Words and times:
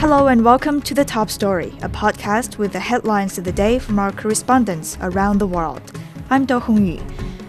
Hello 0.00 0.28
and 0.28 0.42
welcome 0.42 0.80
to 0.80 0.94
The 0.94 1.04
Top 1.04 1.28
Story, 1.28 1.74
a 1.82 1.88
podcast 1.90 2.56
with 2.56 2.72
the 2.72 2.80
headlines 2.80 3.36
of 3.36 3.44
the 3.44 3.52
day 3.52 3.78
from 3.78 3.98
our 3.98 4.10
correspondents 4.10 4.96
around 5.02 5.36
the 5.36 5.46
world. 5.46 5.82
I'm 6.30 6.46
Do 6.46 6.58
Hongyu. 6.58 7.02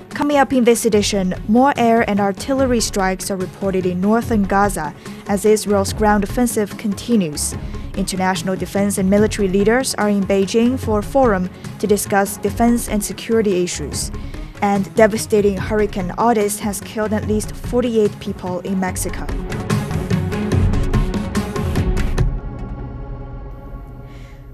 Coming 0.09 0.35
up 0.35 0.51
in 0.51 0.65
this 0.65 0.83
edition, 0.83 1.33
more 1.47 1.73
air 1.77 2.01
and 2.09 2.19
artillery 2.19 2.81
strikes 2.81 3.31
are 3.31 3.37
reported 3.37 3.85
in 3.85 4.01
northern 4.01 4.43
Gaza 4.43 4.93
as 5.29 5.45
Israel's 5.45 5.93
ground 5.93 6.25
offensive 6.25 6.77
continues. 6.77 7.55
International 7.95 8.57
defense 8.57 8.97
and 8.97 9.09
military 9.09 9.47
leaders 9.47 9.95
are 9.95 10.09
in 10.09 10.25
Beijing 10.25 10.77
for 10.77 10.99
a 10.99 11.03
forum 11.03 11.49
to 11.79 11.87
discuss 11.87 12.35
defense 12.35 12.89
and 12.89 13.01
security 13.01 13.63
issues. 13.63 14.11
And 14.61 14.93
devastating 14.95 15.55
Hurricane 15.55 16.11
Otis 16.17 16.59
has 16.59 16.81
killed 16.81 17.13
at 17.13 17.29
least 17.29 17.55
48 17.55 18.19
people 18.19 18.59
in 18.59 18.77
Mexico. 18.77 19.25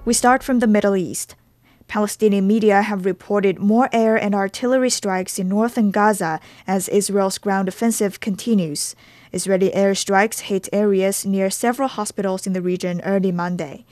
We 0.07 0.13
start 0.13 0.41
from 0.41 0.59
the 0.59 0.67
Middle 0.67 0.95
East. 0.95 1.35
Palestinian 1.89 2.47
media 2.47 2.81
have 2.81 3.05
reported 3.05 3.59
more 3.59 3.89
air 3.91 4.15
and 4.15 4.33
artillery 4.33 4.89
strikes 4.89 5.37
in 5.37 5.49
northern 5.49 5.91
Gaza 5.91 6.39
as 6.65 6.87
Israel's 6.87 7.37
ground 7.37 7.67
offensive 7.67 8.21
continues. 8.21 8.95
Israeli 9.33 9.69
airstrikes 9.71 10.47
hit 10.47 10.69
areas 10.71 11.25
near 11.25 11.49
several 11.49 11.89
hospitals 11.89 12.47
in 12.47 12.53
the 12.53 12.61
region 12.61 13.01
early 13.01 13.33
Monday. 13.33 13.83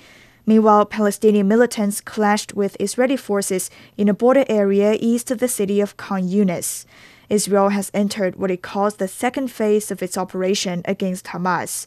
Meanwhile, 0.46 0.86
Palestinian 0.86 1.50
militants 1.50 2.00
clashed 2.00 2.54
with 2.54 2.78
Israeli 2.80 3.18
forces 3.18 3.70
in 3.98 4.08
a 4.08 4.14
border 4.14 4.46
area 4.48 4.96
east 4.98 5.32
of 5.32 5.40
the 5.40 5.50
city 5.50 5.82
of 5.82 5.98
Khan 5.98 6.24
Yunis. 6.24 6.86
Israel 7.28 7.70
has 7.76 7.92
entered 7.94 8.38
what 8.38 8.52
it 8.52 8.62
calls 8.62 8.96
the 8.96 9.10
second 9.10 9.52
phase 9.52 9.92
of 9.92 10.02
its 10.02 10.18
operation 10.18 10.82
against 10.86 11.26
Hamas. 11.26 11.86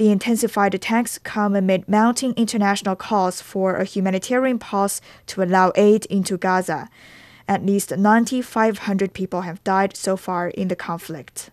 The 0.00 0.10
intensified 0.10 0.74
attacks 0.74 1.18
come 1.18 1.54
amid 1.54 1.86
mounting 1.86 2.32
international 2.32 2.96
calls 2.96 3.42
for 3.42 3.76
a 3.76 3.84
humanitarian 3.84 4.58
pause 4.58 5.02
to 5.26 5.42
allow 5.42 5.72
aid 5.76 6.06
into 6.06 6.38
Gaza. 6.38 6.88
At 7.46 7.66
least 7.66 7.94
9,500 7.94 9.12
people 9.12 9.42
have 9.42 9.62
died 9.62 9.94
so 9.94 10.16
far 10.16 10.48
in 10.48 10.68
the 10.68 10.74
conflict. 10.74 11.50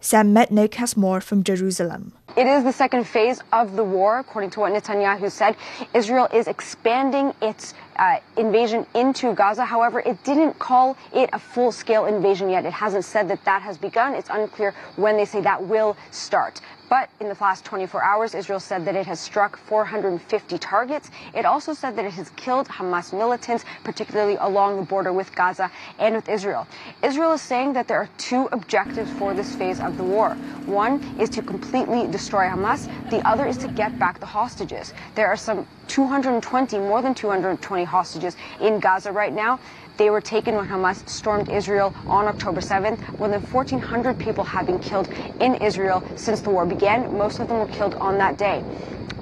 Sam 0.00 0.34
Metnick 0.34 0.74
has 0.74 0.96
more 0.96 1.20
from 1.20 1.44
Jerusalem. 1.44 2.12
It 2.34 2.46
is 2.46 2.64
the 2.64 2.72
second 2.72 3.04
phase 3.04 3.40
of 3.52 3.76
the 3.76 3.84
war, 3.84 4.18
according 4.18 4.50
to 4.50 4.60
what 4.60 4.72
Netanyahu 4.72 5.30
said. 5.30 5.56
Israel 5.94 6.28
is 6.32 6.48
expanding 6.48 7.32
its 7.40 7.72
uh, 7.98 8.18
invasion 8.36 8.86
into 8.94 9.34
Gaza. 9.34 9.64
However, 9.64 10.00
it 10.00 10.22
didn't 10.24 10.58
call 10.58 10.96
it 11.14 11.30
a 11.32 11.38
full 11.38 11.72
scale 11.72 12.04
invasion 12.04 12.50
yet. 12.50 12.66
It 12.66 12.72
hasn't 12.72 13.04
said 13.04 13.28
that 13.28 13.44
that 13.44 13.62
has 13.62 13.78
begun. 13.78 14.14
It's 14.14 14.28
unclear 14.30 14.74
when 14.96 15.16
they 15.16 15.24
say 15.24 15.40
that 15.42 15.62
will 15.64 15.96
start. 16.10 16.60
But 16.88 17.10
in 17.18 17.28
the 17.28 17.36
last 17.40 17.64
24 17.64 18.02
hours, 18.02 18.34
Israel 18.34 18.60
said 18.60 18.84
that 18.84 18.94
it 18.94 19.06
has 19.06 19.18
struck 19.18 19.56
450 19.56 20.58
targets. 20.58 21.10
It 21.34 21.44
also 21.44 21.74
said 21.74 21.96
that 21.96 22.04
it 22.04 22.12
has 22.12 22.30
killed 22.30 22.68
Hamas 22.68 23.12
militants, 23.12 23.64
particularly 23.82 24.36
along 24.36 24.76
the 24.76 24.82
border 24.82 25.12
with 25.12 25.34
Gaza 25.34 25.70
and 25.98 26.14
with 26.14 26.28
Israel. 26.28 26.66
Israel 27.02 27.32
is 27.32 27.42
saying 27.42 27.72
that 27.72 27.88
there 27.88 27.98
are 27.98 28.08
two 28.18 28.48
objectives 28.52 29.10
for 29.12 29.34
this 29.34 29.54
phase 29.56 29.80
of 29.80 29.96
the 29.96 30.04
war. 30.04 30.34
One 30.66 31.02
is 31.18 31.28
to 31.30 31.42
completely 31.42 32.06
destroy 32.16 32.44
Hamas. 32.44 32.88
The 33.10 33.26
other 33.28 33.46
is 33.46 33.58
to 33.58 33.68
get 33.68 33.98
back 33.98 34.20
the 34.20 34.26
hostages. 34.26 34.94
There 35.16 35.28
are 35.28 35.36
some 35.36 35.66
220, 35.88 36.78
more 36.78 37.02
than 37.02 37.14
220 37.14 37.84
hostages 37.84 38.36
in 38.60 38.80
Gaza 38.80 39.12
right 39.12 39.32
now. 39.32 39.60
They 39.98 40.08
were 40.08 40.22
taken 40.22 40.56
when 40.56 40.66
Hamas 40.66 41.06
stormed 41.08 41.50
Israel 41.50 41.94
on 42.06 42.26
October 42.26 42.60
7th. 42.60 42.98
More 43.18 43.28
than 43.28 43.40
1,400 43.40 44.18
people 44.18 44.44
have 44.44 44.66
been 44.66 44.78
killed 44.78 45.08
in 45.40 45.56
Israel 45.56 46.02
since 46.14 46.40
the 46.40 46.50
war 46.50 46.64
began. 46.64 47.16
Most 47.16 47.38
of 47.38 47.48
them 47.48 47.58
were 47.58 47.66
killed 47.66 47.94
on 48.00 48.18
that 48.18 48.38
day. 48.38 48.64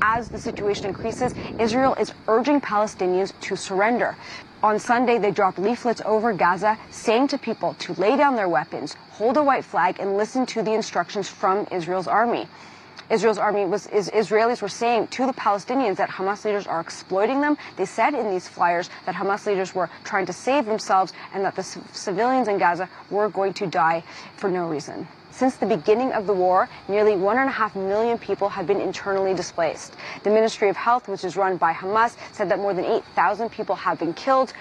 As 0.00 0.28
the 0.28 0.38
situation 0.38 0.86
increases, 0.86 1.34
Israel 1.58 1.94
is 1.94 2.12
urging 2.28 2.60
Palestinians 2.60 3.32
to 3.40 3.56
surrender. 3.56 4.16
On 4.62 4.78
Sunday, 4.78 5.18
they 5.18 5.30
dropped 5.30 5.58
leaflets 5.58 6.00
over 6.04 6.32
Gaza 6.32 6.78
saying 6.90 7.28
to 7.28 7.38
people 7.38 7.74
to 7.80 7.92
lay 7.94 8.16
down 8.16 8.36
their 8.36 8.48
weapons, 8.48 8.94
hold 9.10 9.36
a 9.36 9.42
white 9.42 9.64
flag, 9.64 10.00
and 10.00 10.16
listen 10.16 10.46
to 10.46 10.62
the 10.62 10.72
instructions 10.72 11.28
from 11.28 11.66
Israel's 11.70 12.06
army. 12.06 12.48
Israel's 13.10 13.38
army 13.38 13.64
was 13.64 13.86
is, 13.88 14.10
Israelis 14.10 14.62
were 14.62 14.68
saying 14.68 15.08
to 15.08 15.26
the 15.26 15.32
Palestinians 15.32 15.96
that 15.96 16.08
Hamas 16.08 16.44
leaders 16.44 16.66
are 16.66 16.80
exploiting 16.80 17.40
them. 17.40 17.56
They 17.76 17.84
said 17.84 18.14
in 18.14 18.30
these 18.30 18.48
flyers 18.48 18.88
that 19.06 19.14
Hamas 19.14 19.46
leaders 19.46 19.74
were 19.74 19.90
trying 20.04 20.26
to 20.26 20.32
save 20.32 20.66
themselves 20.66 21.12
and 21.32 21.44
that 21.44 21.56
the 21.56 21.62
civilians 21.62 22.48
in 22.48 22.58
Gaza 22.58 22.88
were 23.10 23.28
going 23.28 23.52
to 23.54 23.66
die 23.66 24.02
for 24.36 24.50
no 24.50 24.66
reason. 24.66 25.06
Since 25.30 25.56
the 25.56 25.66
beginning 25.66 26.12
of 26.12 26.28
the 26.28 26.32
war, 26.32 26.68
nearly 26.86 27.16
one 27.16 27.38
and 27.38 27.48
a 27.48 27.52
half 27.52 27.74
million 27.74 28.18
people 28.18 28.48
have 28.48 28.68
been 28.68 28.80
internally 28.80 29.34
displaced. 29.34 29.96
The 30.22 30.30
Ministry 30.30 30.68
of 30.68 30.76
Health, 30.76 31.08
which 31.08 31.24
is 31.24 31.36
run 31.36 31.56
by 31.56 31.72
Hamas, 31.72 32.16
said 32.30 32.48
that 32.50 32.60
more 32.60 32.72
than 32.72 32.84
8,000 32.84 33.50
people 33.50 33.74
have 33.74 33.98
been 33.98 34.14
killed 34.14 34.52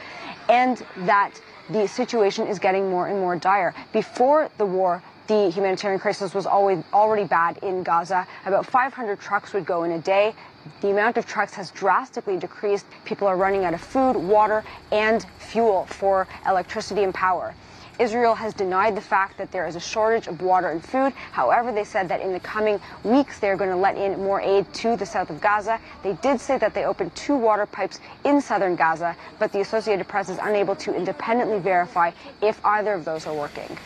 and 0.49 0.83
that 0.97 1.39
the 1.69 1.87
situation 1.87 2.47
is 2.47 2.57
getting 2.57 2.89
more 2.89 3.07
and 3.07 3.19
more 3.19 3.35
dire. 3.35 3.75
Before 3.93 4.49
the 4.57 4.65
war, 4.65 5.03
the 5.27 5.49
humanitarian 5.49 5.99
crisis 5.99 6.33
was 6.33 6.45
always 6.45 6.83
already 6.91 7.23
bad 7.23 7.57
in 7.59 7.83
Gaza. 7.83 8.27
About 8.45 8.65
500 8.65 9.19
trucks 9.19 9.53
would 9.53 9.65
go 9.65 9.83
in 9.83 9.91
a 9.91 9.99
day. 9.99 10.35
The 10.81 10.91
amount 10.91 11.17
of 11.17 11.25
trucks 11.25 11.53
has 11.53 11.71
drastically 11.71 12.37
decreased. 12.37 12.85
People 13.05 13.27
are 13.27 13.37
running 13.37 13.63
out 13.63 13.73
of 13.73 13.81
food, 13.81 14.15
water, 14.15 14.63
and 14.91 15.25
fuel 15.39 15.85
for 15.85 16.27
electricity 16.45 17.03
and 17.03 17.13
power. 17.13 17.53
Israel 17.99 18.33
has 18.33 18.53
denied 18.53 18.97
the 18.97 19.01
fact 19.01 19.37
that 19.37 19.51
there 19.51 19.67
is 19.67 19.75
a 19.75 19.79
shortage 19.79 20.27
of 20.27 20.41
water 20.41 20.69
and 20.69 20.83
food. 20.83 21.13
However, 21.31 21.71
they 21.71 21.83
said 21.83 22.09
that 22.09 22.21
in 22.21 22.33
the 22.33 22.39
coming 22.39 22.81
weeks 23.03 23.39
they're 23.39 23.55
going 23.55 23.69
to 23.69 23.75
let 23.75 23.97
in 23.97 24.19
more 24.23 24.41
aid 24.41 24.71
to 24.75 24.95
the 24.95 25.05
south 25.05 25.29
of 25.29 25.39
Gaza. 25.39 25.79
They 26.01 26.13
did 26.13 26.41
say 26.41 26.57
that 26.57 26.73
they 26.73 26.85
opened 26.85 27.13
two 27.15 27.35
water 27.35 27.67
pipes 27.67 27.99
in 28.25 28.41
southern 28.41 28.75
Gaza, 28.75 29.15
but 29.37 29.51
the 29.51 29.61
Associated 29.61 30.07
Press 30.07 30.29
is 30.29 30.39
unable 30.41 30.75
to 30.77 30.95
independently 30.95 31.59
verify 31.59 32.11
if 32.41 32.59
either 32.65 32.93
of 32.93 33.05
those 33.05 33.27
are 33.27 33.33
working. 33.33 33.77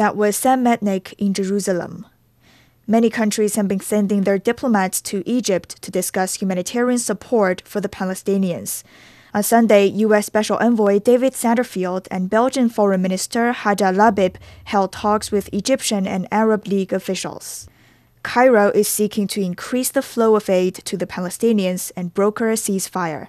That 0.00 0.16
was 0.16 0.34
Sam 0.34 0.64
Metnick 0.64 1.12
in 1.18 1.34
Jerusalem. 1.34 2.06
Many 2.86 3.10
countries 3.10 3.56
have 3.56 3.68
been 3.68 3.80
sending 3.80 4.22
their 4.22 4.38
diplomats 4.38 4.98
to 5.02 5.22
Egypt 5.28 5.76
to 5.82 5.90
discuss 5.90 6.36
humanitarian 6.36 6.98
support 6.98 7.60
for 7.66 7.82
the 7.82 7.88
Palestinians. 7.90 8.82
On 9.34 9.42
Sunday, 9.42 9.84
U.S. 9.84 10.24
Special 10.24 10.56
Envoy 10.56 11.00
David 11.00 11.34
Satterfield 11.34 12.08
and 12.10 12.30
Belgian 12.30 12.70
Foreign 12.70 13.02
Minister 13.02 13.52
Hadja 13.52 13.94
Lahbib 13.94 14.36
held 14.64 14.92
talks 14.92 15.30
with 15.30 15.52
Egyptian 15.52 16.06
and 16.06 16.26
Arab 16.32 16.66
League 16.66 16.94
officials. 16.94 17.68
Cairo 18.22 18.70
is 18.70 18.88
seeking 18.88 19.26
to 19.26 19.42
increase 19.42 19.90
the 19.90 20.00
flow 20.00 20.34
of 20.34 20.48
aid 20.48 20.76
to 20.76 20.96
the 20.96 21.06
Palestinians 21.06 21.92
and 21.94 22.14
broker 22.14 22.48
a 22.48 22.54
ceasefire. 22.54 23.28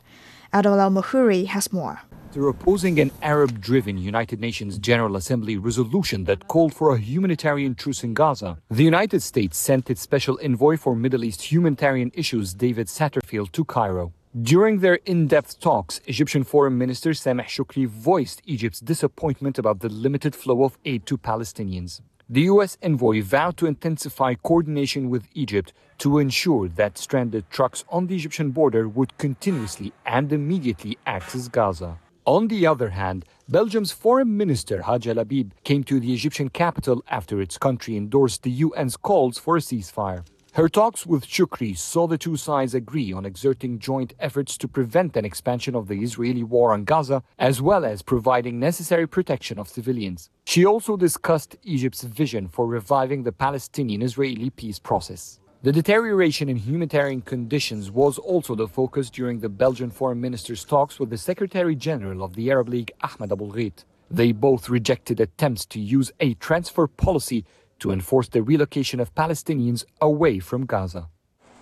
Adol 0.54 0.80
Al 0.80 0.90
Muhuri 0.90 1.48
has 1.48 1.74
more. 1.74 2.04
They're 2.34 2.48
opposing 2.48 2.98
an 3.02 3.12
Arab 3.22 3.60
driven 3.60 3.98
United 3.98 4.40
Nations 4.40 4.78
General 4.78 5.18
Assembly 5.18 5.58
resolution 5.58 6.24
that 6.26 6.48
called 6.48 6.74
for 6.74 6.96
a 6.96 6.98
humanitarian 6.98 7.76
truce 7.76 8.06
in 8.06 8.14
Gaza. 8.14 8.58
The 8.70 8.86
United 8.86 9.22
States 9.22 9.58
sent 9.58 9.90
its 9.90 10.00
special 10.00 10.40
envoy 10.42 10.78
for 10.78 10.96
Middle 10.96 11.26
East 11.26 11.52
humanitarian 11.52 12.10
issues, 12.14 12.54
David 12.54 12.88
Satterfield, 12.88 13.52
to 13.52 13.66
Cairo. 13.66 14.14
During 14.42 14.80
their 14.80 15.00
in 15.06 15.28
depth 15.28 15.60
talks, 15.60 16.00
Egyptian 16.06 16.46
Foreign 16.46 16.78
Minister 16.78 17.10
Sameh 17.10 17.48
Shoukry 17.48 17.86
voiced 17.86 18.42
Egypt's 18.46 18.80
disappointment 18.80 19.60
about 19.60 19.82
the 19.82 19.90
limited 19.90 20.34
flow 20.34 20.64
of 20.64 20.78
aid 20.86 21.06
to 21.08 21.18
Palestinians. 21.18 22.00
The 22.30 22.44
U.S. 22.44 22.78
envoy 22.82 23.24
vowed 23.24 23.58
to 23.58 23.66
intensify 23.66 24.36
coordination 24.36 25.10
with 25.10 25.28
Egypt 25.34 25.74
to 25.98 26.18
ensure 26.18 26.70
that 26.70 26.98
stranded 26.98 27.50
trucks 27.50 27.84
on 27.90 28.08
the 28.08 28.16
Egyptian 28.16 28.52
border 28.52 28.88
would 28.88 29.18
continuously 29.18 29.92
and 30.06 30.32
immediately 30.32 30.98
access 31.06 31.50
Gaza. 31.50 32.00
On 32.32 32.48
the 32.48 32.66
other 32.66 32.92
hand, 32.92 33.26
Belgium's 33.50 33.92
foreign 33.92 34.38
minister 34.38 34.84
Hadja 34.84 35.14
Lahbib 35.14 35.52
came 35.66 35.84
to 35.84 36.00
the 36.00 36.14
Egyptian 36.14 36.48
capital 36.48 37.04
after 37.10 37.42
its 37.42 37.58
country 37.58 37.98
endorsed 37.98 38.44
the 38.44 38.64
UN's 38.64 38.96
calls 38.96 39.38
for 39.38 39.58
a 39.58 39.60
ceasefire. 39.60 40.24
Her 40.54 40.70
talks 40.70 41.06
with 41.06 41.28
Shoukry 41.28 41.78
saw 41.78 42.08
the 42.08 42.18
two 42.18 42.38
sides 42.38 42.74
agree 42.74 43.12
on 43.12 43.26
exerting 43.26 43.80
joint 43.80 44.14
efforts 44.18 44.58
to 44.60 44.70
prevent 44.70 45.18
an 45.18 45.26
expansion 45.26 45.76
of 45.76 45.90
the 45.90 46.02
Israeli 46.02 46.44
war 46.44 46.72
on 46.72 46.86
Gaza, 46.86 47.22
as 47.38 47.62
well 47.62 47.84
as 47.84 48.02
providing 48.02 48.62
necessary 48.62 49.08
protection 49.10 49.60
of 49.60 49.68
civilians. 49.68 50.30
She 50.46 50.66
also 50.66 50.96
discussed 50.96 51.58
Egypt's 51.64 52.04
vision 52.04 52.48
for 52.48 52.66
reviving 52.66 53.24
the 53.24 53.34
Palestinian 53.34 54.02
Israeli 54.02 54.52
peace 54.52 54.80
process. 54.80 55.42
The 55.64 55.72
deterioration 55.72 56.50
in 56.50 56.56
humanitarian 56.56 57.22
conditions 57.22 57.92
was 57.92 58.18
also 58.18 58.56
the 58.56 58.68
focus 58.68 59.12
during 59.12 59.42
the 59.42 59.50
Belgian 59.50 59.92
foreign 59.92 60.20
minister's 60.20 60.66
talks 60.66 61.00
with 61.00 61.12
the 61.12 61.20
Secretary 61.20 61.76
General 61.76 62.24
of 62.24 62.34
the 62.34 62.50
Arab 62.50 62.70
League, 62.70 62.92
Ahmed 63.04 63.32
Aboul 63.32 63.52
Gheit. 63.52 63.86
They 64.10 64.32
both 64.32 64.70
rejected 64.70 65.20
attempts 65.20 65.68
to 65.68 65.80
use 65.80 66.12
a 66.20 66.34
transfer 66.34 66.88
policy 66.88 67.46
to 67.78 67.92
enforce 67.92 68.28
the 68.28 68.42
relocation 68.42 69.00
of 69.00 69.14
Palestinians 69.14 69.86
away 70.02 70.40
from 70.40 70.66
Gaza. 70.66 71.10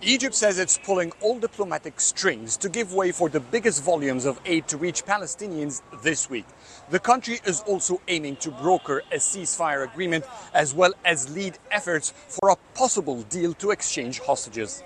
Egypt 0.02 0.34
says 0.34 0.58
it's 0.58 0.78
pulling 0.78 1.12
all 1.20 1.38
diplomatic 1.38 2.00
strings 2.00 2.56
to 2.56 2.70
give 2.70 2.94
way 2.94 3.12
for 3.12 3.28
the 3.28 3.38
biggest 3.38 3.82
volumes 3.82 4.24
of 4.24 4.40
aid 4.46 4.66
to 4.66 4.78
reach 4.78 5.04
Palestinians 5.04 5.82
this 6.02 6.30
week. 6.30 6.46
The 6.88 6.98
country 6.98 7.40
is 7.44 7.60
also 7.66 8.00
aiming 8.08 8.36
to 8.36 8.50
broker 8.50 9.02
a 9.12 9.16
ceasefire 9.16 9.84
agreement 9.84 10.24
as 10.54 10.72
well 10.72 10.94
as 11.04 11.28
lead 11.34 11.58
efforts 11.70 12.14
for 12.28 12.48
a 12.48 12.56
possible 12.74 13.24
deal 13.24 13.52
to 13.54 13.72
exchange 13.72 14.20
hostages. 14.20 14.82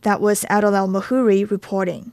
That 0.00 0.22
was 0.22 0.46
Adel 0.48 0.76
Al 0.76 0.88
Mahuri 0.88 1.48
reporting. 1.50 2.12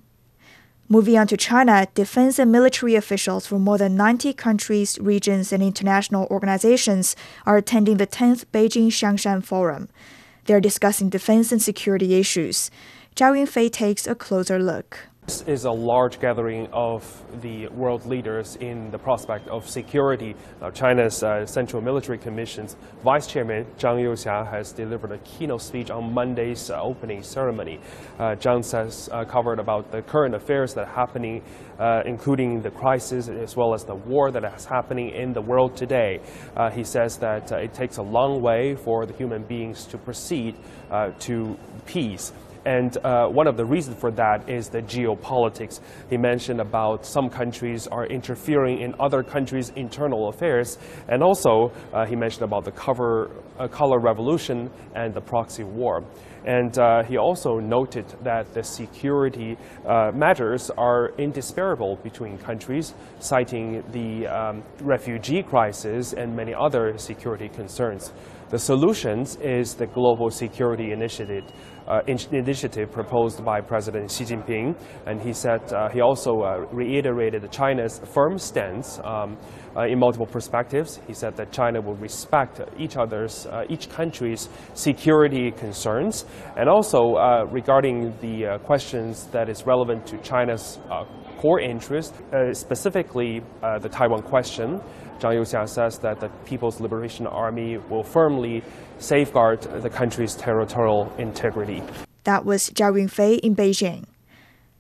Moving 0.90 1.18
on 1.18 1.28
to 1.28 1.38
China, 1.38 1.88
defense 1.94 2.38
and 2.38 2.52
military 2.52 2.96
officials 2.96 3.48
from 3.48 3.62
more 3.62 3.78
than 3.78 3.96
90 3.96 4.34
countries, 4.34 5.00
regions, 5.00 5.54
and 5.54 5.64
international 5.64 6.28
organizations 6.30 7.16
are 7.46 7.56
attending 7.56 7.96
the 7.96 8.08
10th 8.08 8.44
Beijing 8.52 8.88
Xiangshan 8.88 9.42
Forum. 9.42 9.88
They're 10.50 10.60
discussing 10.60 11.10
defense 11.10 11.52
and 11.52 11.62
security 11.62 12.16
issues. 12.16 12.72
Zhao 13.16 13.38
Yunfei 13.38 13.72
takes 13.72 14.08
a 14.08 14.16
closer 14.16 14.58
look. 14.58 15.09
This 15.30 15.44
is 15.44 15.66
a 15.66 15.72
large 15.72 16.20
gathering 16.20 16.68
of 16.74 17.04
the 17.42 17.68
world 17.68 18.04
leaders 18.08 18.56
in 18.56 18.90
the 18.90 18.98
prospect 18.98 19.48
of 19.48 19.70
security. 19.70 20.36
Now, 20.60 20.72
China's 20.72 21.22
uh, 21.22 21.46
Central 21.46 21.84
Military 21.84 22.18
Commission's 22.18 22.76
Vice 23.04 23.28
Chairman 23.28 23.66
Zhang 23.78 24.02
Youxia 24.02 24.50
has 24.50 24.72
delivered 24.72 25.12
a 25.12 25.20
keynote 25.20 25.62
speech 25.62 25.92
on 25.92 26.16
Monday's 26.16 26.72
uh, 26.72 26.82
opening 26.82 27.22
ceremony. 27.22 27.80
Uh, 28.18 28.38
Zhang 28.38 28.66
says 28.66 29.08
uh, 29.12 29.24
covered 29.24 29.60
about 29.60 29.92
the 29.92 30.02
current 30.02 30.34
affairs 30.34 30.74
that 30.74 30.88
are 30.88 30.96
happening, 30.96 31.44
uh, 31.78 32.02
including 32.08 32.64
the 32.64 32.72
crisis 32.72 33.30
as 33.30 33.56
well 33.56 33.76
as 33.76 33.84
the 33.84 33.94
war 33.94 34.32
that 34.32 34.44
is 34.44 34.66
happening 34.66 35.10
in 35.12 35.34
the 35.34 35.42
world 35.44 35.78
today. 35.78 36.22
Uh, 36.58 36.72
he 36.72 36.84
says 36.84 37.18
that 37.20 37.52
it 37.52 37.72
takes 37.76 37.98
a 37.98 38.02
long 38.02 38.42
way 38.42 38.74
for 38.74 39.06
the 39.06 39.14
human 39.14 39.44
beings 39.44 39.86
to 39.86 40.00
proceed 40.00 40.56
to 41.20 41.56
peace. 41.86 42.34
And 42.66 42.96
uh, 42.98 43.28
one 43.28 43.48
of 43.48 43.58
the 43.58 43.66
reasons 43.66 43.98
for 44.00 44.12
that 44.12 44.50
is 44.50 44.70
the 44.70 44.82
geopolitics. 44.82 45.80
He 46.10 46.18
mentioned 46.18 46.60
about 46.60 47.06
some 47.06 47.30
countries 47.30 47.88
are 47.88 48.06
interfering 48.06 48.80
in 48.80 48.96
other 49.00 49.24
countries' 49.24 49.72
internal 49.76 50.28
affairs. 50.28 50.78
And 51.08 51.24
also, 51.24 51.72
uh, 51.94 52.06
he 52.06 52.16
mentioned 52.16 52.44
about 52.44 52.66
the 52.66 52.72
cover, 52.72 53.32
uh, 53.58 53.68
color 53.68 54.00
revolution 54.00 54.70
and 54.94 55.14
the 55.14 55.22
proxy 55.22 55.64
war. 55.64 56.04
And 56.46 56.78
uh, 56.78 57.04
he 57.04 57.18
also 57.18 57.60
noted 57.60 58.06
that 58.24 58.54
the 58.54 58.64
security 58.64 59.58
uh, 59.86 60.12
matters 60.14 60.70
are 60.72 61.10
indisparable 61.18 61.98
between 61.98 62.38
countries, 62.38 62.94
citing 63.20 63.84
the 63.92 64.28
um, 64.28 64.64
refugee 64.82 65.44
crisis 65.44 66.14
and 66.14 66.36
many 66.36 66.54
other 66.54 66.98
security 66.98 67.50
concerns. 67.50 68.14
The 68.50 68.58
solutions 68.58 69.36
is 69.36 69.76
the 69.76 69.86
Global 69.86 70.32
Security 70.32 70.92
Initiative, 70.92 71.44
uh, 71.88 72.02
initiative 72.08 72.92
proposed 72.92 73.46
by 73.46 73.62
President 73.62 74.10
Xi 74.10 74.24
Jinping, 74.24 74.76
and 75.06 75.22
he 75.22 75.34
said 75.34 75.62
uh, 75.72 75.88
he 75.90 76.02
also 76.02 76.42
uh, 76.42 76.66
reiterated 76.72 77.52
China's 77.52 78.00
firm 78.12 78.40
stance 78.40 78.98
um, 79.04 79.38
uh, 79.78 79.82
in 79.82 80.00
multiple 80.00 80.26
perspectives. 80.26 81.00
He 81.06 81.14
said 81.14 81.38
that 81.38 81.52
China 81.52 81.80
will 81.80 81.94
respect 81.98 82.60
each 82.76 82.98
other's, 82.98 83.46
uh, 83.46 83.66
each 83.70 83.88
country's 83.88 84.50
security 84.74 85.52
concerns, 85.52 86.26
and 86.58 86.68
also 86.68 87.18
uh, 87.18 87.46
regarding 87.52 88.18
the 88.20 88.60
questions 88.64 89.26
that 89.26 89.48
is 89.48 89.68
relevant 89.68 90.08
to 90.08 90.18
China's 90.24 90.80
core 91.38 91.60
interest, 91.60 92.16
specifically 92.54 93.44
the 93.62 93.90
Taiwan 93.90 94.24
question. 94.24 94.82
Zhang 95.20 95.36
Youxia 95.36 95.68
says 95.68 96.00
that 96.00 96.20
the 96.20 96.30
People's 96.46 96.80
Liberation 96.80 97.28
Army 97.28 97.78
will 97.78 98.04
firmly 98.04 98.64
safeguard 99.00 99.62
the 99.62 99.90
country's 99.90 100.36
territorial 100.36 101.12
integrity. 101.18 101.84
That 102.24 102.46
was 102.46 102.70
Zhao 102.70 102.94
Yunfei 102.94 103.40
in 103.40 103.56
Beijing. 103.56 104.06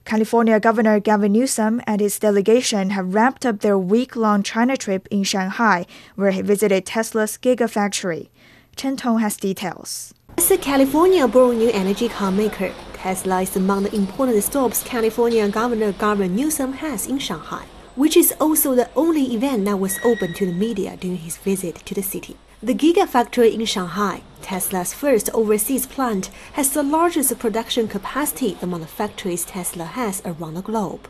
California 0.06 0.60
Governor 0.60 1.00
Gavin 1.00 1.34
Newsom 1.34 1.82
and 1.86 2.02
his 2.02 2.18
delegation 2.18 2.92
have 2.92 3.14
wrapped 3.14 3.46
up 3.46 3.60
their 3.60 3.78
week 3.78 4.16
long 4.16 4.42
China 4.42 4.76
trip 4.76 5.08
in 5.12 5.24
Shanghai, 5.24 5.86
where 6.16 6.32
he 6.32 6.42
visited 6.42 6.86
Tesla's 6.86 7.38
Gigafactory. 7.38 8.30
Chen 8.76 8.96
Tong 8.96 9.20
has 9.20 9.38
details. 9.38 10.14
As 10.38 10.50
a 10.52 10.58
California 10.58 11.28
born 11.28 11.58
new 11.58 11.70
energy 11.72 12.08
car 12.08 12.32
maker, 12.32 12.74
Tesla 12.94 13.42
is 13.42 13.56
among 13.56 13.84
the 13.84 13.96
important 13.96 14.42
stops 14.42 14.84
California 14.84 15.48
Governor 15.50 15.92
Gavin 15.92 16.36
Newsom 16.36 16.74
has 16.74 17.08
in 17.08 17.20
Shanghai 17.20 17.66
which 18.00 18.16
is 18.16 18.34
also 18.40 18.74
the 18.74 18.90
only 18.96 19.36
event 19.36 19.66
that 19.66 19.78
was 19.78 20.00
open 20.06 20.34
to 20.34 20.46
the 20.46 20.54
media 20.54 20.96
during 20.96 21.18
his 21.18 21.36
visit 21.36 21.76
to 21.86 21.94
the 21.94 22.02
city. 22.02 22.38
The 22.64 22.74
Gigafactory 22.74 23.54
in 23.54 23.66
Shanghai, 23.66 24.22
Tesla's 24.42 24.94
first 24.94 25.30
overseas 25.34 25.86
plant, 25.86 26.30
has 26.54 26.70
the 26.70 26.82
largest 26.82 27.38
production 27.40 27.90
capacity 27.90 28.58
among 28.62 28.80
the 28.80 28.88
factories 28.88 29.44
Tesla 29.44 29.84
has 29.84 30.22
around 30.24 30.54
the 30.54 30.62
globe. 30.62 31.10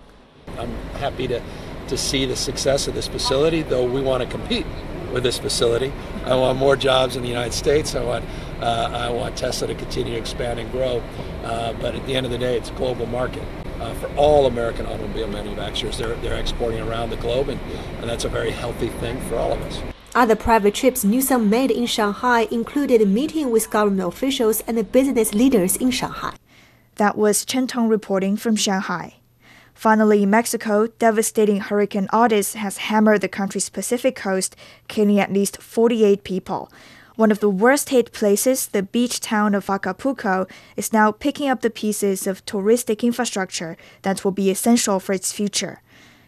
I'm 0.57 0.73
happy 0.97 1.27
to, 1.27 1.43
to 1.89 1.95
see 1.95 2.25
the 2.25 2.35
success 2.35 2.87
of 2.87 2.95
this 2.95 3.07
facility, 3.07 3.61
though 3.61 3.85
we 3.85 4.01
want 4.01 4.23
to 4.23 4.29
compete 4.29 4.65
with 5.13 5.21
this 5.21 5.37
facility. 5.37 5.93
I 6.25 6.33
want 6.33 6.57
more 6.57 6.75
jobs 6.75 7.15
in 7.15 7.21
the 7.21 7.29
United 7.29 7.53
States. 7.53 7.93
I 7.93 8.03
want, 8.03 8.25
uh, 8.61 8.89
I 8.91 9.11
want 9.11 9.37
Tesla 9.37 9.67
to 9.67 9.75
continue 9.75 10.13
to 10.13 10.19
expand 10.19 10.59
and 10.59 10.71
grow. 10.71 11.03
Uh, 11.43 11.73
but 11.73 11.93
at 11.93 12.03
the 12.07 12.15
end 12.15 12.25
of 12.25 12.31
the 12.31 12.39
day, 12.39 12.57
it's 12.57 12.71
a 12.71 12.73
global 12.73 13.05
market 13.05 13.43
uh, 13.79 13.93
for 13.95 14.07
all 14.15 14.45
American 14.45 14.85
automobile 14.85 15.27
manufacturers. 15.27 15.97
They're, 15.97 16.15
they're 16.17 16.39
exporting 16.39 16.79
around 16.81 17.09
the 17.09 17.17
globe, 17.17 17.49
and, 17.49 17.59
and 17.99 18.09
that's 18.09 18.25
a 18.25 18.29
very 18.29 18.51
healthy 18.51 18.89
thing 18.89 19.19
for 19.21 19.35
all 19.35 19.53
of 19.53 19.61
us. 19.61 19.81
Other 20.15 20.35
private 20.35 20.73
trips 20.73 21.03
Newsom 21.03 21.49
made 21.49 21.69
in 21.71 21.85
Shanghai 21.85 22.47
included 22.49 23.01
a 23.01 23.05
meeting 23.05 23.51
with 23.51 23.69
government 23.69 24.07
officials 24.07 24.61
and 24.61 24.91
business 24.91 25.33
leaders 25.33 25.75
in 25.75 25.91
Shanghai. 25.91 26.35
That 26.95 27.17
was 27.17 27.45
Chen 27.45 27.67
Tong 27.67 27.87
reporting 27.87 28.35
from 28.35 28.55
Shanghai. 28.55 29.15
Finally, 29.73 30.23
in 30.23 30.29
Mexico, 30.29 30.87
devastating 30.87 31.61
Hurricane 31.61 32.09
Otis 32.11 32.55
has 32.55 32.77
hammered 32.89 33.21
the 33.21 33.29
country's 33.29 33.69
Pacific 33.69 34.15
coast, 34.15 34.55
killing 34.89 35.19
at 35.19 35.31
least 35.31 35.61
48 35.61 36.25
people. 36.25 36.69
One 37.19 37.31
of 37.31 37.41
the 37.41 37.49
worst 37.49 37.89
hit 37.89 38.13
places, 38.13 38.67
the 38.67 38.81
beach 38.81 39.19
town 39.19 39.53
of 39.53 39.69
Acapulco, 39.69 40.47
is 40.77 40.93
now 40.93 41.11
picking 41.11 41.49
up 41.49 41.59
the 41.59 41.69
pieces 41.69 42.25
of 42.25 42.45
touristic 42.45 43.03
infrastructure 43.03 43.75
that 44.03 44.23
will 44.23 44.31
be 44.31 44.49
essential 44.49 45.01
for 45.01 45.11
its 45.11 45.33
future. 45.33 45.81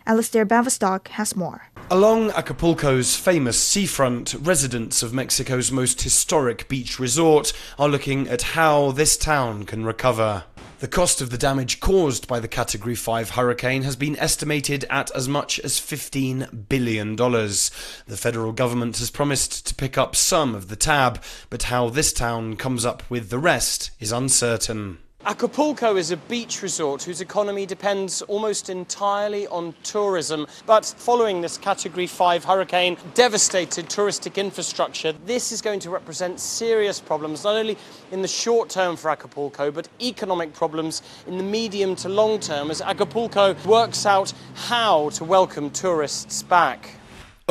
Alastair 0.06 0.46
Baverstock 0.46 1.08
has 1.08 1.34
more. 1.34 1.70
Along 1.90 2.32
Acapulco's 2.32 3.16
famous 3.16 3.58
seafront, 3.58 4.34
residents 4.42 5.02
of 5.02 5.14
Mexico's 5.14 5.72
most 5.72 6.02
historic 6.02 6.68
beach 6.68 7.00
resort 7.00 7.54
are 7.80 7.88
looking 7.88 8.28
at 8.28 8.42
how 8.42 8.92
this 8.92 9.16
town 9.16 9.64
can 9.64 9.86
recover. 9.86 10.44
The 10.82 10.88
cost 10.88 11.22
of 11.22 11.30
the 11.30 11.38
damage 11.38 11.80
caused 11.80 12.28
by 12.28 12.40
the 12.40 12.48
Category 12.48 12.96
5 12.96 13.30
hurricane 13.30 13.84
has 13.84 13.96
been 13.96 14.18
estimated 14.18 14.84
at 14.90 15.12
as 15.12 15.28
much 15.30 15.60
as 15.60 15.80
$15 15.80 16.70
billion. 16.70 17.16
The 17.16 18.18
federal 18.18 18.52
government 18.52 18.98
has 18.98 19.12
promised 19.12 19.68
to 19.68 19.76
pick 19.76 19.96
up 19.96 20.16
some 20.16 20.56
of 20.56 20.70
the 20.70 20.76
tab, 20.76 21.22
but 21.52 21.64
how 21.70 21.90
this 21.90 22.12
town 22.12 22.56
comes 22.56 22.84
up 22.84 23.08
with 23.12 23.30
the 23.30 23.38
rest 23.38 23.92
is 24.00 24.12
uncertain. 24.12 24.98
Acapulco 25.24 25.98
is 25.98 26.10
a 26.10 26.18
beach 26.18 26.64
resort 26.64 27.04
whose 27.04 27.22
economy 27.22 27.68
depends 27.68 28.24
almost 28.24 28.72
entirely 28.72 29.46
on 29.50 29.76
tourism. 29.84 30.48
But 30.66 30.84
following 30.84 31.42
this 31.42 31.60
Category 31.60 32.08
5 32.08 32.44
hurricane 32.44 32.98
devastated 33.14 33.88
touristic 33.88 34.38
infrastructure, 34.38 35.14
this 35.28 35.52
is 35.52 35.62
going 35.62 35.80
to 35.82 35.92
represent 35.92 36.40
serious 36.40 37.00
problems, 37.00 37.44
not 37.44 37.56
only 37.56 37.78
in 38.12 38.24
the 38.24 38.28
short 38.28 38.70
term 38.70 38.96
for 38.96 39.12
Acapulco, 39.12 39.70
but 39.70 39.88
economic 40.02 40.56
problems 40.56 41.04
in 41.28 41.38
the 41.38 41.44
medium 41.44 41.96
to 41.98 42.10
long 42.10 42.40
term 42.40 42.72
as 42.72 42.82
Acapulco 42.82 43.54
works 43.64 44.08
out 44.08 44.34
how 44.56 45.10
to 45.12 45.24
welcome 45.24 45.70
tourists 45.70 46.42
back. 46.42 46.96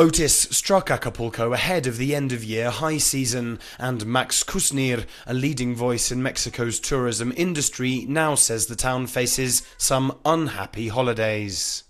Otis 0.01 0.49
struck 0.51 0.91
Acapulco 0.91 1.53
ahead 1.53 1.87
of 1.87 1.99
the 1.99 2.15
end 2.15 2.33
of 2.33 2.43
year 2.43 2.71
high 2.71 2.97
season, 2.97 3.59
and 3.79 4.07
Max 4.07 4.43
Kusnir, 4.43 5.05
a 5.27 5.35
leading 5.35 5.75
voice 5.75 6.11
in 6.11 6.23
Mexico's 6.23 6.81
tourism 6.81 7.35
industry, 7.37 8.07
now 8.09 8.35
says 8.35 8.65
the 8.65 8.75
town 8.75 9.07
faces 9.07 9.61
some 9.77 10.17
unhappy 10.25 10.89
holidays. 10.89 11.85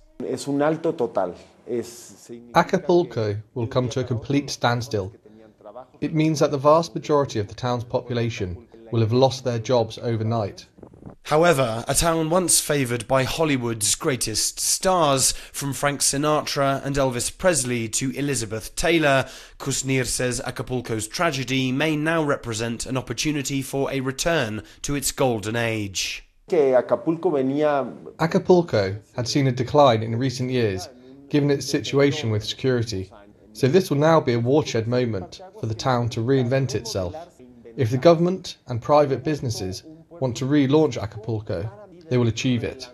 Acapulco 2.56 3.36
will 3.54 3.68
come 3.68 3.88
to 3.88 4.00
a 4.00 4.04
complete 4.04 4.50
standstill. 4.50 5.14
It 6.00 6.12
means 6.12 6.40
that 6.40 6.50
the 6.50 6.58
vast 6.58 6.96
majority 6.96 7.38
of 7.38 7.46
the 7.46 7.54
town's 7.54 7.84
population 7.84 8.66
will 8.90 9.02
have 9.02 9.12
lost 9.12 9.44
their 9.44 9.60
jobs 9.60 9.98
overnight. 9.98 10.66
However, 11.24 11.84
a 11.86 11.94
town 11.94 12.28
once 12.28 12.58
favoured 12.58 13.06
by 13.06 13.22
Hollywood's 13.22 13.94
greatest 13.94 14.58
stars, 14.58 15.32
from 15.52 15.72
Frank 15.72 16.00
Sinatra 16.00 16.84
and 16.84 16.96
Elvis 16.96 17.30
Presley 17.36 17.88
to 17.90 18.10
Elizabeth 18.16 18.74
Taylor, 18.74 19.28
Kusnir 19.58 20.06
says 20.06 20.40
Acapulco's 20.44 21.06
tragedy 21.06 21.70
may 21.70 21.94
now 21.94 22.22
represent 22.24 22.84
an 22.86 22.96
opportunity 22.96 23.62
for 23.62 23.90
a 23.92 24.00
return 24.00 24.62
to 24.82 24.96
its 24.96 25.12
golden 25.12 25.54
age. 25.54 26.24
Acapulco 28.18 28.96
had 29.14 29.28
seen 29.28 29.46
a 29.46 29.52
decline 29.52 30.02
in 30.02 30.16
recent 30.16 30.50
years, 30.50 30.88
given 31.28 31.50
its 31.50 31.64
situation 31.64 32.30
with 32.30 32.44
security. 32.44 33.12
So 33.52 33.68
this 33.68 33.88
will 33.88 33.98
now 33.98 34.20
be 34.20 34.32
a 34.32 34.40
watershed 34.40 34.88
moment 34.88 35.40
for 35.60 35.66
the 35.66 35.74
town 35.74 36.08
to 36.10 36.20
reinvent 36.20 36.74
itself. 36.74 37.14
If 37.76 37.90
the 37.90 37.98
government 37.98 38.56
and 38.66 38.82
private 38.82 39.22
businesses 39.22 39.84
want 40.20 40.36
to 40.36 40.44
relaunch 40.44 41.00
Acapulco, 41.00 41.70
they 42.08 42.18
will 42.18 42.28
achieve 42.28 42.64
it. 42.64 42.88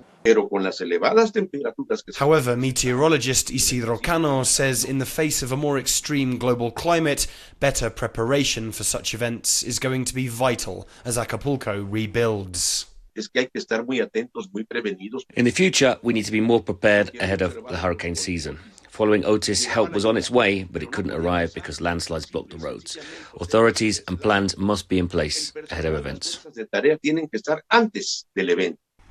However, 2.17 2.57
meteorologist 2.57 3.51
Isidro 3.51 3.99
Cano 3.99 4.43
says 4.43 4.85
in 4.85 4.99
the 4.99 5.07
face 5.07 5.43
of 5.43 5.53
a 5.53 5.57
more 5.57 5.79
extreme 5.79 6.37
global 6.37 6.73
climate, 6.73 7.29
better 7.61 7.91
preparation 7.91 8.73
for 8.73 8.83
such 8.83 9.15
events 9.15 9.63
is 9.63 9.79
going 9.79 10.05
to 10.05 10.15
be 10.15 10.27
vital 10.27 10.89
as 11.05 11.17
Acapulco 11.17 11.85
rebuilds. 11.85 12.87
In 13.15 13.23
the 15.45 15.53
future, 15.53 15.97
we 16.03 16.13
need 16.13 16.25
to 16.25 16.33
be 16.33 16.41
more 16.41 16.63
prepared 16.63 17.17
ahead 17.21 17.41
of 17.41 17.55
the 17.69 17.77
hurricane 17.77 18.17
season. 18.17 18.59
Following 18.97 19.27
Otis, 19.27 19.67
help 19.67 19.93
was 19.93 20.07
on 20.07 20.17
its 20.17 20.31
way, 20.31 20.63
but 20.63 20.83
it 20.83 20.91
couldn't 20.91 21.11
arrive 21.11 21.53
because 21.53 21.83
landslides 21.83 22.25
blocked 22.25 22.53
the 22.53 22.57
roads. 22.57 22.97
Authorities 23.39 24.01
and 24.09 24.19
plans 24.19 24.57
must 24.57 24.89
be 24.89 24.99
in 24.99 25.07
place 25.07 25.53
ahead 25.71 25.85
of 25.85 25.93
events. 25.93 26.47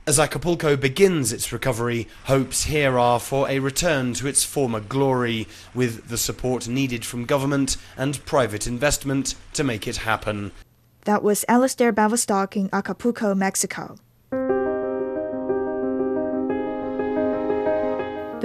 As 0.07 0.19
Acapulco 0.19 0.75
begins 0.75 1.31
its 1.31 1.53
recovery, 1.53 2.07
hopes 2.23 2.63
here 2.63 2.97
are 2.97 3.19
for 3.19 3.47
a 3.47 3.59
return 3.59 4.15
to 4.15 4.25
its 4.25 4.43
former 4.43 4.79
glory, 4.79 5.47
with 5.75 6.07
the 6.07 6.17
support 6.17 6.67
needed 6.67 7.05
from 7.05 7.25
government 7.25 7.77
and 7.95 8.25
private 8.25 8.65
investment 8.65 9.35
to 9.53 9.63
make 9.63 9.87
it 9.87 9.97
happen. 9.97 10.51
That 11.03 11.21
was 11.21 11.45
Alastair 11.47 11.93
Baverstock 11.93 12.55
in 12.55 12.71
Acapulco, 12.73 13.35
Mexico. 13.35 13.97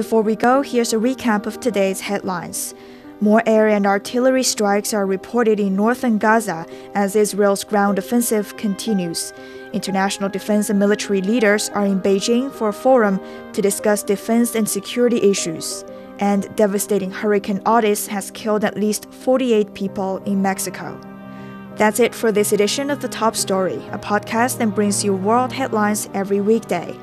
Before 0.00 0.22
we 0.22 0.34
go, 0.34 0.62
here's 0.62 0.94
a 0.94 0.96
recap 0.96 1.44
of 1.44 1.60
today's 1.60 2.00
headlines. 2.00 2.74
More 3.20 3.42
air 3.44 3.68
and 3.68 3.84
artillery 3.84 4.42
strikes 4.42 4.94
are 4.94 5.04
reported 5.04 5.60
in 5.60 5.76
northern 5.76 6.16
Gaza 6.16 6.64
as 6.94 7.14
Israel's 7.14 7.64
ground 7.64 7.98
offensive 7.98 8.56
continues. 8.56 9.34
International 9.74 10.30
defense 10.30 10.70
and 10.70 10.78
military 10.78 11.20
leaders 11.20 11.68
are 11.74 11.84
in 11.84 12.00
Beijing 12.00 12.50
for 12.50 12.68
a 12.68 12.72
forum 12.72 13.20
to 13.52 13.60
discuss 13.60 14.02
defense 14.02 14.54
and 14.54 14.66
security 14.66 15.20
issues. 15.20 15.84
And 16.18 16.48
devastating 16.56 17.10
Hurricane 17.10 17.60
Otis 17.66 18.06
has 18.06 18.30
killed 18.30 18.64
at 18.64 18.78
least 18.78 19.04
48 19.12 19.74
people 19.74 20.16
in 20.24 20.40
Mexico. 20.40 20.98
That's 21.76 22.00
it 22.00 22.14
for 22.14 22.32
this 22.32 22.52
edition 22.52 22.88
of 22.88 23.02
The 23.02 23.08
Top 23.08 23.36
Story, 23.36 23.82
a 23.92 23.98
podcast 23.98 24.56
that 24.58 24.74
brings 24.74 25.04
you 25.04 25.14
world 25.14 25.52
headlines 25.52 26.08
every 26.14 26.40
weekday. 26.40 26.98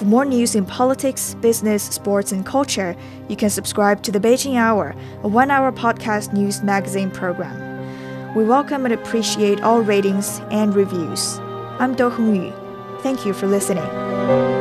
For 0.00 0.06
more 0.06 0.24
news 0.24 0.54
in 0.54 0.64
politics, 0.64 1.34
business, 1.42 1.82
sports, 1.82 2.32
and 2.32 2.46
culture, 2.46 2.96
you 3.28 3.36
can 3.36 3.50
subscribe 3.50 4.02
to 4.04 4.10
the 4.10 4.18
Beijing 4.18 4.56
Hour, 4.56 4.96
a 5.22 5.28
one 5.28 5.50
hour 5.50 5.70
podcast 5.70 6.32
news 6.32 6.62
magazine 6.62 7.10
program. 7.10 8.34
We 8.34 8.42
welcome 8.44 8.86
and 8.86 8.94
appreciate 8.94 9.60
all 9.60 9.82
ratings 9.82 10.40
and 10.50 10.74
reviews. 10.74 11.38
I'm 11.78 11.94
Do 11.94 12.08
Hongyu. 12.08 12.50
Thank 13.02 13.26
you 13.26 13.34
for 13.34 13.46
listening. 13.46 14.59